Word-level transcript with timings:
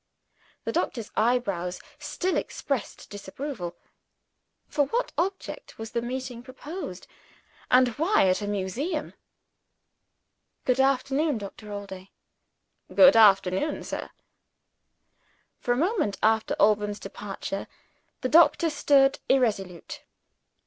The 0.63 0.71
doctor's 0.71 1.11
eyebrows 1.15 1.79
still 1.99 2.35
expressed 2.35 3.07
disapproval. 3.11 3.75
For 4.67 4.85
what 4.87 5.13
object 5.15 5.77
was 5.77 5.91
the 5.91 6.01
meeting 6.01 6.41
proposed? 6.41 7.05
And 7.69 7.89
why 7.89 8.27
at 8.27 8.41
a 8.41 8.47
museum? 8.47 9.13
"Good 10.65 10.79
afternoon, 10.79 11.37
Doctor 11.37 11.71
Allday." 11.71 12.09
"Good 12.91 13.15
afternoon, 13.15 13.83
sir." 13.83 14.09
For 15.59 15.73
a 15.73 15.77
moment 15.77 16.17
after 16.23 16.55
Alban's 16.59 16.99
departure, 16.99 17.67
the 18.21 18.29
doctor 18.29 18.71
stood 18.71 19.19
irresolute. 19.29 20.01